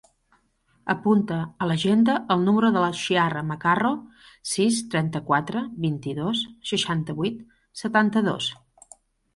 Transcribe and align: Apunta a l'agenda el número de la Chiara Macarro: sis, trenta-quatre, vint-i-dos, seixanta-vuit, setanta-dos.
Apunta 0.93 1.35
a 1.41 1.67
l'agenda 1.71 2.15
el 2.37 2.41
número 2.47 2.71
de 2.77 2.81
la 2.85 2.89
Chiara 3.01 3.45
Macarro: 3.51 3.93
sis, 4.55 4.81
trenta-quatre, 4.95 5.65
vint-i-dos, 5.87 6.43
seixanta-vuit, 6.73 7.47
setanta-dos. 7.85 8.53